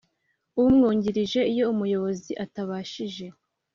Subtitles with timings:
[0.63, 3.25] Umwungirije iyo umuyobozi atabashije